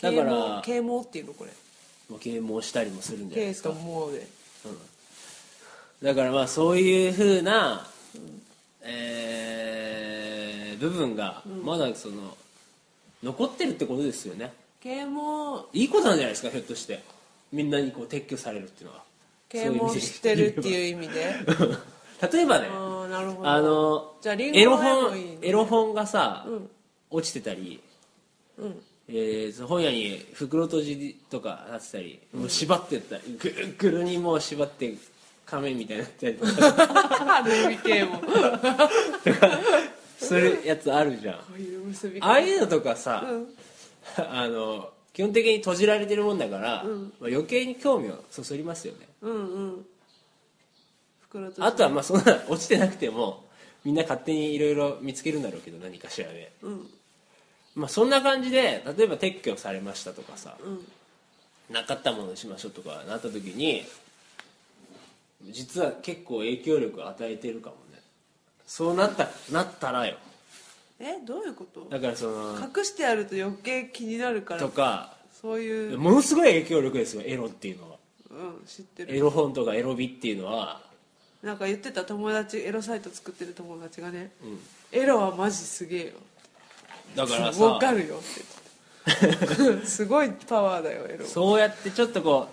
[0.00, 1.50] だから啓蒙っていうのこれ。
[2.08, 3.68] まあ啓蒙したりもするんじゃないで啓すか。
[3.70, 4.26] と蒙で。
[6.02, 7.86] だからまあそういうふうな、
[8.82, 9.58] えー
[10.78, 12.36] 部分がまだその、
[13.22, 17.02] 残ってるってことですよね啓蒙いいことなんじゃないですかひょっとして。
[17.52, 19.02] みんなにこう撤去されるっていうのは。
[19.48, 21.34] 啓蒙してるっていう意味で。
[22.32, 26.68] 例えばねあのエロ本エロ本がさ、ん。
[27.10, 27.80] 落ちてたり、
[28.58, 28.82] うん。
[29.08, 34.94] えー本屋に袋閉じとかなってたり、もう縛ってったりぐるぐるにもう縛って
[35.46, 37.42] 仮面みたいになったりとか。
[37.48, 38.26] ルミ啓蒙こ
[40.18, 41.34] するやつあるじゃん。
[42.20, 43.57] ああいうのとかさ、うん
[44.30, 46.84] あの基本的に閉じられてるもんだから、
[47.18, 49.08] まあ、余計に興味をそそりますよね。
[49.22, 49.86] うんうん。
[51.22, 53.44] 袋とあとはまあそんな 落ちてなくても
[53.84, 56.90] みんな勝手にいろいろ見つけるんだろうけど何かしらで、うん。
[57.74, 60.86] まあ、そんな感じで例えば撤去されましたとかさ、うん。
[61.70, 63.84] なかったものにしましょうとかなった時に
[65.42, 68.00] 実は結構影響力を与えてるかもね。
[68.66, 70.16] そうなったなったらよ
[71.00, 71.86] えどういうこと？
[71.90, 74.60] だからその隠してあると余計気になるから。
[74.60, 75.98] とかそういう。
[75.98, 77.96] ものすごい影響力ですよエロっていうのは。
[78.30, 80.80] うん知ってエるロ本とかエロ美っていうのは。
[81.42, 84.32] なんか言ってた友達エロサイト作ってる友達がね、
[84.90, 86.12] エロはマジすげえよ。
[87.14, 92.48] だからわさかるよって すごいパワーだよエロそうやってちょっとこ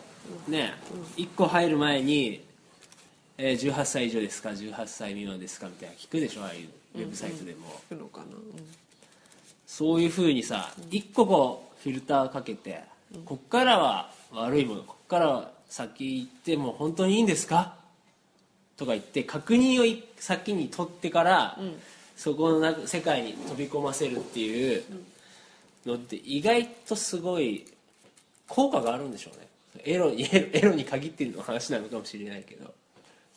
[0.47, 0.73] うね
[1.17, 2.41] 1個入る前に、
[3.37, 8.25] えー18歳以上ですか18歳未満ですかみたいな聞くでしょああいうウェブサイトでも、行くのかな、
[9.67, 12.81] そういうふうにさ1個こうフィルターかけて、
[13.25, 17.75] こっからは悪いものこっからは先行っても本当にいいんですか？
[18.77, 21.57] とか言って確認をい先に取ってから、
[22.17, 24.83] そこの中世界に飛び込ませるっていう
[25.85, 27.65] のって意外とすごい
[28.47, 29.47] 効果があるんでしょうね。
[29.83, 32.73] エロにエロエロに限っての話なのかもしれないけど。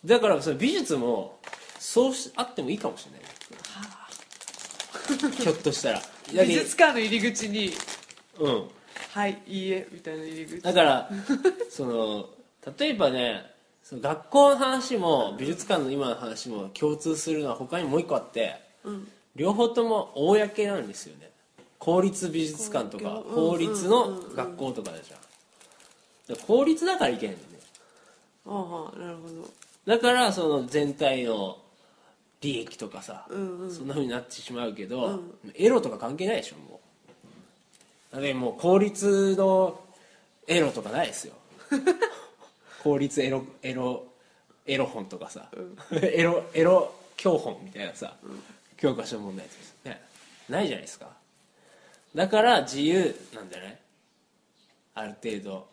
[0.04, 1.38] だからその美術も
[1.78, 3.20] そうしあってもいいかもしれない
[5.16, 5.98] ひょっとしたら。
[5.98, 7.70] だけ美術館の入り口に
[8.38, 8.68] うん
[9.12, 10.62] 「はいいいえ」みたいな入り口。
[10.62, 11.10] だから
[11.70, 12.28] その
[12.78, 13.50] 例えばね
[13.82, 18.60] その学校の話も美術館の今の話も共通するのは他にもう一個あって、
[19.34, 21.30] 両方とも公なんですよね。
[21.78, 25.20] 公立美術館とか公公立の学校とかだじゃん。
[26.28, 27.58] だから公立だからいけないんだよね。
[28.46, 29.50] ああなるほど。
[29.86, 31.56] だからその全体の
[32.40, 33.70] 利益とかさ、んうん。
[33.70, 35.20] そんなふうになってしまうけど、
[35.54, 36.80] エロとか関係ないでしょも
[38.12, 38.14] う。
[38.14, 39.80] だってもう公立の
[40.46, 41.34] エロとかないですよ。
[42.82, 44.04] 公立エロエロ
[44.66, 45.50] エロ本とかさ、
[45.92, 48.16] エロエロ教本みたいなさ、
[48.76, 50.00] 教科書問題ですね。
[50.48, 51.18] ないじゃないですか。
[52.14, 53.78] だから自由なんじゃない
[54.94, 55.68] ある程度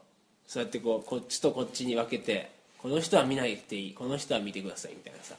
[0.45, 2.51] そうやってこうこっちとこっちに分けて
[2.85, 5.33] この人は見ないていいこの人は見てくださいみたいなさ、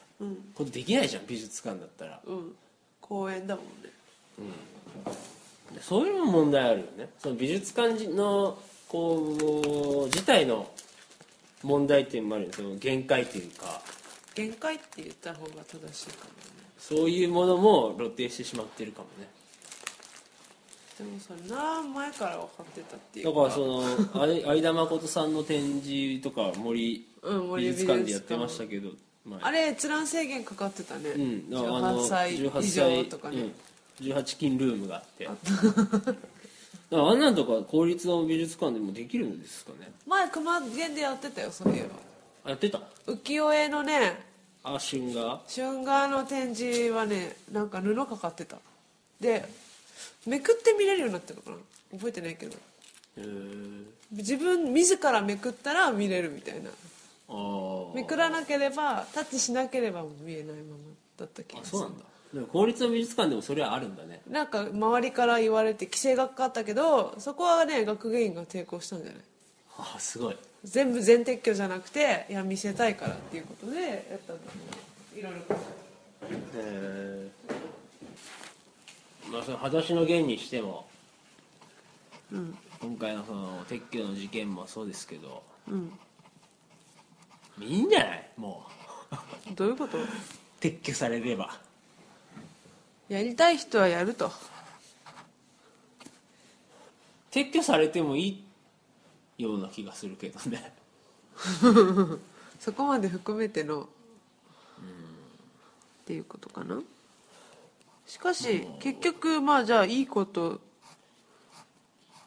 [0.53, 2.19] ことできないじゃん美術館だったら。
[2.25, 2.55] うん。
[2.99, 4.51] 公園だもんね。
[5.79, 7.07] そういうのも問題あるよね。
[7.19, 8.57] その美術館の
[8.89, 10.69] こう自体の
[11.63, 12.55] 問題点もあるよね。
[12.57, 13.81] その限界というか。
[14.35, 16.67] 限界って言った方が正しいかもね。
[16.77, 19.29] そういうものも露呈してしまってるかもね。
[20.97, 23.83] でもそれ何前から分かってたっていうだからその
[24.43, 28.03] 相田誠さんの展示とか森うん森美術館。
[28.03, 28.91] でやってましたけど、
[29.25, 29.51] まあ。
[29.51, 35.25] れ閲覧制限かかってたね、うん、だからあの18歳以18上とかね、うん、18金ルームがあって。
[35.25, 39.91] だからあんなんとか公立の美術館でもできるんですかね？
[40.05, 41.87] 前熊源でやってたよそういえば。
[42.45, 42.79] あやってた？
[43.05, 44.23] 浮世絵のね。
[44.63, 45.41] あ春画？
[45.53, 48.57] 春画の展示はねなんか布かかってた。
[49.19, 49.45] で
[50.25, 51.57] めくって見れるようになってるのかな？
[51.97, 52.53] 覚えてないけど。
[53.17, 53.83] へー。
[54.11, 56.69] 自分自らめくったら見れるみたいな
[57.93, 60.77] めくらなければタッチしなければ見えないまま
[61.17, 61.77] だった気がする。
[61.79, 62.05] あそうなんだ。
[62.33, 64.21] でも公立の美術館でもそれはあるんだね。
[64.29, 69.21] なんか周りから言われて規制がかかったけどそこはね学芸員が抵抗したんじゃない？
[69.77, 70.37] ああすごい。
[70.63, 74.41] 全部全撤去じゃなくていや見せたいからっていうことでやったんだ
[75.15, 75.41] いろいろへ
[76.55, 77.29] え
[79.31, 80.87] まあその裸足の弦にしても、
[82.31, 85.43] 今回のその撤去の事件もそうですけど、
[87.59, 88.29] いいんじゃない？
[88.37, 88.65] も
[89.55, 89.97] どういうこと？
[89.97, 90.01] う
[90.59, 91.57] 撤去されれば。
[93.09, 94.31] やりたい人はやると。
[97.31, 98.27] 撤去されてもい
[99.37, 100.73] いような気がするけどね。
[102.59, 103.83] そこまで含めての。
[103.83, 103.87] っ
[106.05, 106.81] ていうことかな。
[108.07, 110.59] しかし結局まあじゃあいいことっ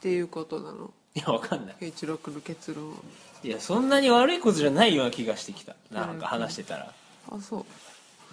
[0.03, 0.93] ていうことなの？
[1.15, 1.77] いやわかんない。
[1.81, 2.97] 慶一郎君の結論は
[3.43, 5.75] いやそんなに悪いことじゃないような気がしてきた。
[5.91, 6.93] なんか話してたら。
[7.31, 7.67] あそ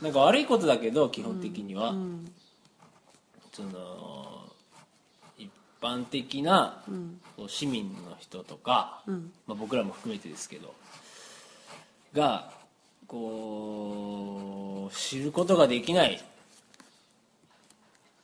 [0.02, 0.04] う。
[0.04, 2.32] なんか悪いことだけど基本的には、うん。
[3.54, 4.44] その
[5.38, 5.50] 一
[5.82, 6.84] 般的な、
[7.36, 9.32] こう市民の人とか、ん。
[9.48, 10.74] まあ、僕らも含めてですけど
[12.14, 12.52] が
[13.08, 16.20] こう知ることができないっ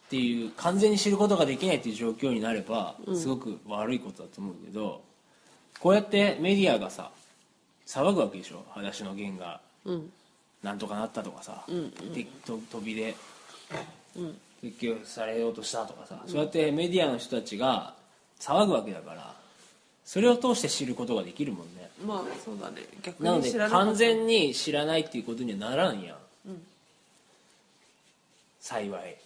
[0.10, 5.02] ていう完全に知ることができないっていう状況になればすごく悪いことだと思うけど、
[5.80, 7.12] こうやってメディアがさ
[7.86, 8.66] 騒ぐわけでしょ？
[8.70, 9.60] 裸足の弦が。
[9.86, 10.12] うん。
[10.64, 13.16] なんとかなったとかさ、んでと飛びで。
[14.16, 14.38] うん。
[14.64, 17.94] 撤去されようとしたとかさ、そうやってメディアの人たちが
[18.40, 19.36] 騒ぐわけだから
[20.06, 21.90] それを通して知ることができるもんね。
[22.08, 22.84] まあそうだね。
[23.02, 23.86] 逆なのでに知らなかった。
[23.88, 26.18] 完全に知らないっていうことにはならんやん、
[28.62, 29.18] 幸い。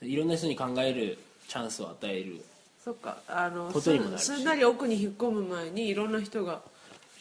[0.00, 1.18] いろんな人に考える
[1.48, 2.42] チャンスを与える
[2.84, 4.24] そっかあのことにもなるし。
[4.24, 6.60] すすんなり奥に引っ込む前にいろんな人が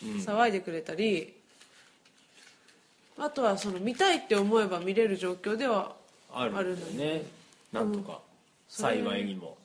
[0.01, 1.33] 騒いでくれたり、
[3.17, 5.95] あとはその見たいって思えば見れる状況では
[6.33, 7.23] あるんだよね。
[7.71, 8.19] なんとか、
[8.67, 9.55] 幸いにも。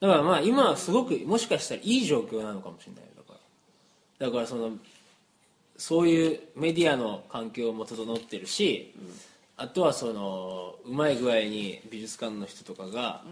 [0.00, 3.38] だからまあ今はすごくもしかしたらいい状況なのかもしれないだか
[4.20, 4.26] ら。
[4.26, 4.72] だからその
[5.78, 8.92] そういうメディアの環境も整ってるし、
[9.56, 13.24] あとはそのうまい具合に美術館の人とかが、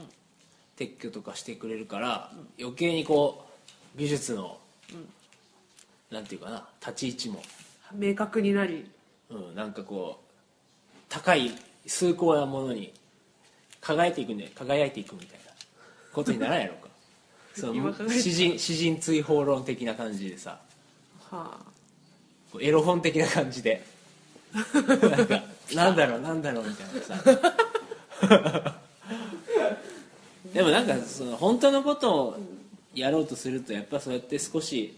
[0.79, 3.47] 撤去とかしてくれるから、余計にこ
[3.95, 4.59] う美術の、
[6.11, 7.43] なんていうかな立ち位置も、
[7.93, 8.91] 明確になり。
[9.31, 11.51] うん、なんかこう高い
[11.87, 12.93] 崇高なものに
[13.81, 15.53] 輝いていくんで輝いていくみたいな。
[16.13, 16.89] ことにならないのか。
[17.55, 20.59] その詩人詩人追放論的な感じでさ。
[21.31, 21.59] は
[22.51, 23.85] こうエロ本的な感じで。
[24.53, 25.43] なんか
[25.75, 28.79] なんだろうなんだろうみたいなさ
[30.53, 32.37] でもなんかその本当のことを
[32.95, 34.95] やろうとするとやっぱそうやって少し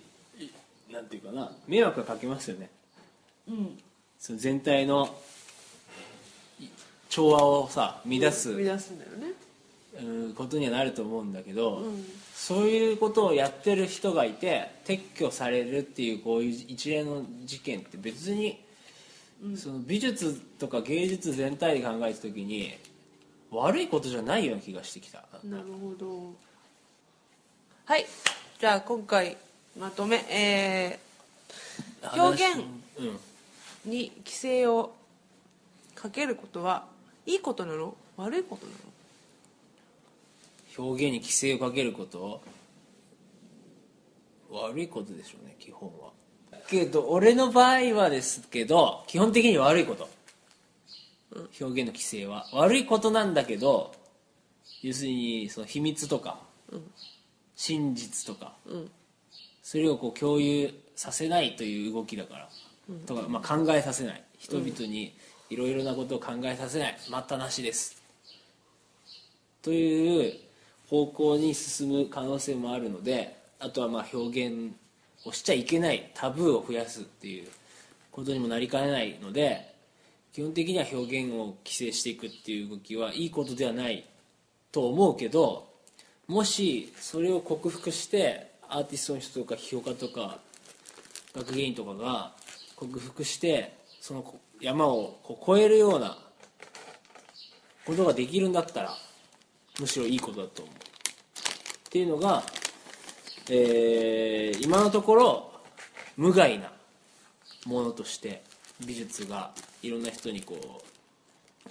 [0.93, 2.71] なんていうかな迷惑がかけますよね。
[3.49, 3.79] あうん。
[4.19, 5.15] その全体の
[6.61, 6.67] い
[7.09, 9.35] 調和をさ乱す、生み出すんだよね。
[9.97, 12.05] うんことにはなると思うんだけど、ん。
[12.35, 18.61] そういうことをやってる人がいて撤去されるっていうこういう一連の事件って別に、
[19.57, 22.73] その美術とか芸術全体で考えた時に
[23.55, 25.25] 悪いことじゃないような気がしてきた。
[25.45, 26.35] なるほど。
[27.85, 28.07] はい。
[28.59, 29.37] じゃあ今回
[29.79, 30.25] まとめ。
[30.31, 30.99] え
[32.17, 32.57] 表現
[33.85, 34.95] に規制を
[35.95, 36.85] かけることは
[37.27, 37.97] いいことなの？
[38.17, 38.79] 悪いことなの？
[40.87, 42.43] 表現に規制をかけること？
[44.51, 46.11] 悪いことでしょうね基本は。
[46.69, 50.09] けど俺の場合はですけど基本的に悪いこと、
[51.61, 52.47] 表現の規制は。
[52.53, 53.95] 悪いことなんだけど
[54.83, 56.39] 要するにその秘密とか、
[57.57, 58.55] 真実とか、
[59.63, 62.49] それをこう共有させないという動きだから、
[63.07, 64.23] とか、まあ、考えさせない。
[64.39, 65.17] 人々に
[65.49, 66.99] いろいろなことを考えさせない。
[67.09, 68.03] 待ったなしです。
[69.63, 70.35] という
[70.91, 74.75] 方向に進む可能性もあるのであとはまあ表現
[75.25, 76.11] をしちゃいけない。
[76.15, 77.49] タブーを増やすっていう
[78.13, 79.74] ことにもなりかねないので
[80.35, 84.05] 基本的には表現を規制していくっていう動きはいいことではない
[84.73, 85.69] と思うけど
[86.27, 90.39] もしそれを克服してアーティストの人とか批評家とか
[91.37, 92.33] 学芸員とかが
[92.75, 96.19] 克服してその山をこう越えるような
[97.87, 98.93] ことができるんだったら
[99.79, 100.75] むしろいいことだと思う。
[100.75, 100.79] っ
[101.91, 102.43] ていうのが、
[103.51, 105.53] えー今のところ
[106.17, 106.73] 無害な
[107.67, 108.43] ものとして
[108.81, 109.53] 美術が
[109.83, 110.83] いろんな人にこ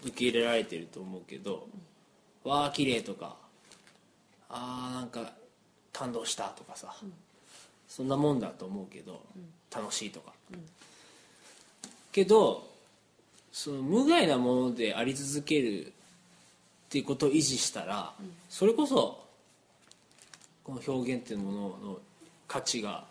[0.03, 1.67] う受け入れられてると思うけど
[2.43, 3.35] 「わあ綺麗とか
[4.49, 5.33] 「あーなんか
[5.91, 6.95] 感動した」とかさ、
[7.87, 9.21] そんなもんだと思うけど、
[9.73, 10.33] 楽しいとか、
[12.11, 12.67] けど
[13.51, 15.91] その無害なものであり続けるっ
[16.89, 18.13] ていうことを維持したら、
[18.49, 19.23] それこそ
[20.63, 21.99] この表現っていうものの
[22.47, 23.05] 価値が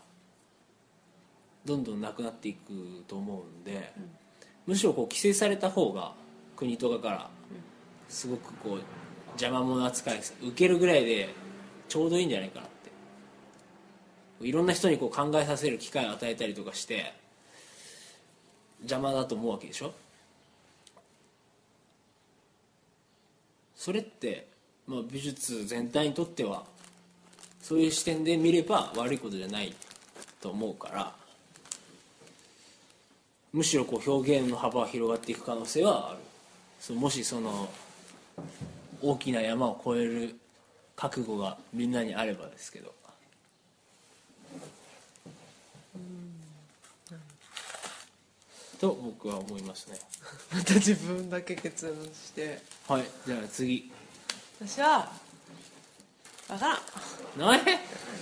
[1.65, 3.93] どんどんなくなっていくと思うんで、
[4.67, 6.13] むしろこう規制された方が
[6.57, 7.31] 国とかから
[8.09, 8.81] すごくこう
[9.31, 11.35] 邪魔者扱い受けるぐらいで
[11.89, 12.69] ちょうどいいんじゃないかなっ
[14.41, 14.47] て。
[14.47, 17.15] いろんな人にこう考えさせる機会を与えたりとかして
[18.81, 19.95] 邪魔だと思うわけでしょ？
[23.77, 24.49] それって、
[24.87, 26.65] まあ、美術全体にとっては
[27.61, 29.75] そういう視点で見れば悪いことじゃない
[30.41, 31.15] と思うから
[33.53, 36.19] むしろこう表現の幅が広がっていく可能性はある。
[36.81, 37.69] そうもしその
[39.03, 40.37] 大きな山を越える
[40.97, 42.95] 覚悟がみんなにあればですけど。
[48.81, 49.99] と僕は思いますね。
[50.53, 52.61] また自分だけ結論して。
[52.89, 53.93] はいじゃあ次。
[54.61, 55.13] 私は
[56.49, 56.69] 分か
[57.37, 57.49] らん。
[57.49, 57.63] ない？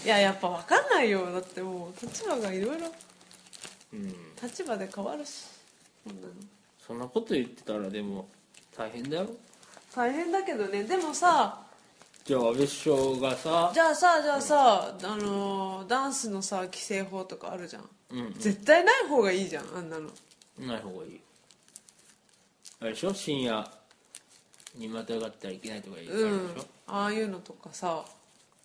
[0.04, 1.32] いややっぱ分かんないよ。
[1.32, 2.92] だってもう立場がいろいろ
[3.92, 4.14] うん。
[4.42, 5.44] 立場で変わるし
[6.04, 6.32] こんなの。
[6.86, 8.28] そんなこと言ってたらでも
[8.76, 9.28] 大変だよ。
[9.94, 10.84] 大変だけどね。
[10.84, 11.60] でもさ
[12.24, 20.10] じゃあ安倍首相がさじゃあさじゃあさあのーダンスのさ規制法とかあるじゃん、うん絶対ない方がいいじゃんあんなの。
[20.58, 21.20] ない方がいい。
[22.80, 23.14] あれでしょ？
[23.14, 23.68] 深夜
[24.76, 28.04] にまたがったらいけないとか言ううんあれでしょ、ああいうのとかさ。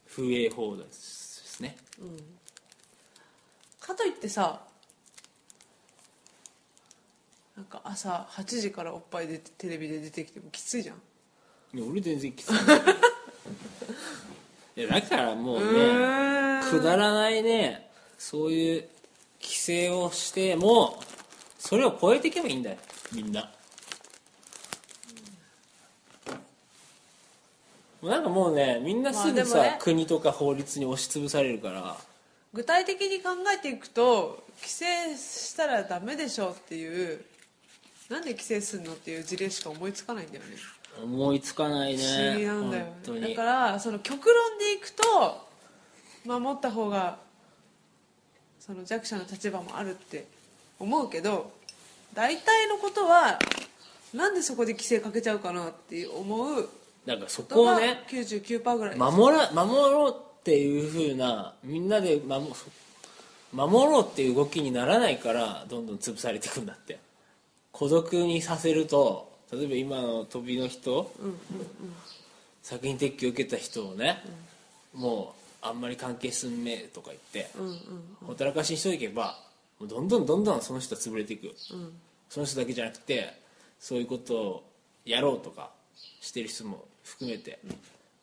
[0.07, 1.75] 風営法ですね。
[3.79, 4.61] かといってさ
[7.57, 10.95] なんか朝8時からおっぱい出てテレビで出てきてもきついじゃん。
[11.77, 12.53] いや俺全然きつい。
[14.77, 18.89] いやだからもうねくだらないねそういう
[19.41, 21.01] 規制をしても
[21.57, 22.77] それを超えていけばいいんだよ
[23.11, 23.51] みんな。
[28.01, 29.77] もうなんかもうねみんなすぐさ、まあね。
[29.79, 31.97] 国とか法律に押しつぶされるから。
[32.53, 37.25] 具体的に考えていくと規制したらダメでしょっていう
[38.09, 40.51] なんで規制するのっていう事例しか思いつかないんだよね。
[41.03, 42.03] 思いつかないね。
[42.03, 42.85] 不思議なんだよ
[43.29, 45.45] だからその極論でいくと
[46.25, 47.17] 守った方が
[48.59, 50.25] その弱者の立場もあるって
[50.79, 51.51] 思うけど
[52.13, 53.37] 大体のことは
[54.13, 56.69] なんでそこで規制かけちゃうかなって思う
[57.05, 62.45] なんかそこをね99%ぐらい守ら守ろうっていうふうなみんなで守
[63.51, 66.97] 守ろうっていう動きにならないからどんどん潰されていくんだって
[67.75, 71.11] 孤独にさせると例えば今の飛びの人、
[72.63, 74.23] 作品撤去を受けた人をね、
[74.93, 77.51] もうあんまり関係すんめとか言って、
[78.25, 79.37] ほったらかしにしといけば
[79.77, 81.53] もうどんどんどんどんその人は潰れていく、
[82.29, 83.33] その人だけじゃなくて
[83.77, 84.63] そういうことを
[85.03, 85.69] やろうとか
[86.21, 87.59] してる人も含めて、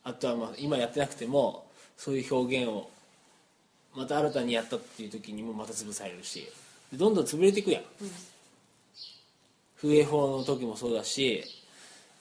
[0.03, 1.67] あとはまあ今やってなくても
[1.99, 2.91] そういう表現を
[3.95, 6.51] また新たにやったっていう時にもまた潰されるし
[6.91, 7.83] でどんどん潰れていくやん、
[9.83, 11.43] 風営法の時もそうだし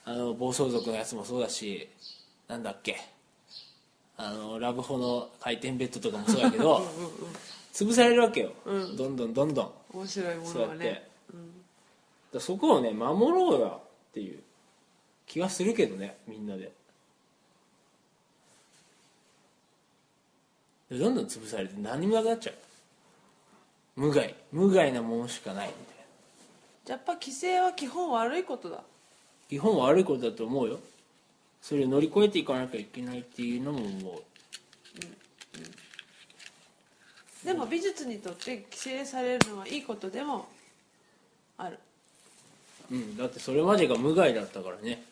[0.04, 1.88] あの暴走族のやつもそうだし
[2.48, 2.98] なんだっけ
[4.18, 6.86] あのラブホの回転ベッドとかもそうだけど
[7.74, 8.52] 潰されるわけよ、
[8.98, 9.72] どんどんどんどん。
[9.94, 11.06] 面白いもそうやって、のはねだか
[12.34, 14.40] らそこをね守ろうよっていう
[15.26, 16.72] 気はするけどねみんなで。
[20.90, 22.56] でどんどん潰されて何もなくなっちゃう。
[23.96, 24.36] 無害。
[24.52, 25.91] 無害なものしかないみたいな
[26.88, 28.84] やっぱ規制は基本悪いことだ。
[29.50, 30.80] 基本悪いことだと思うよ。
[31.62, 34.24] それを乗り越えていかなきゃいけないっていうのも思う。
[37.46, 40.48] でも美術にとって規制されるのはいいことでも
[41.58, 41.80] ある。
[42.92, 43.18] うん。
[43.18, 45.04] だってそれまでが無害だったからね